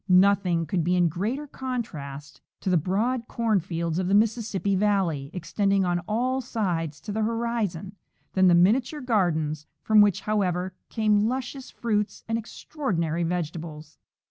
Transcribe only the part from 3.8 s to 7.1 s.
of the Mississippi valley, extending oh all sides